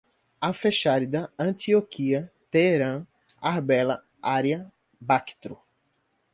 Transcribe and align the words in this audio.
Afexárida, 0.41 1.31
Antioquia, 1.37 2.33
Teerã, 2.49 3.05
Arbela, 3.39 4.03
Ária, 4.19 4.73
Bactro 4.99 5.61